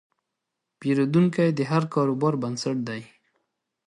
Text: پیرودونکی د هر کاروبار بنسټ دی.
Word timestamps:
پیرودونکی 0.79 1.49
د 1.57 1.59
هر 1.71 1.83
کاروبار 1.93 2.33
بنسټ 2.41 2.77
دی. 2.87 3.01